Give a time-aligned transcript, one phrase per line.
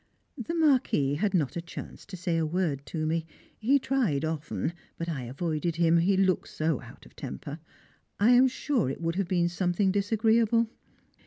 [0.35, 3.23] The Marquis had not a chance to say a word to me;
[3.59, 7.59] he tried often, but I avoided him, he looked so out of temper.
[8.19, 10.65] I am sure it would have been something disagreeable.